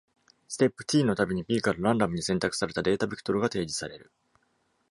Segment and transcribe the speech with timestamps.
[0.47, 4.11] ステップ「T」のたびに、「P」からランダムに選択されたデータベクトルが提示される。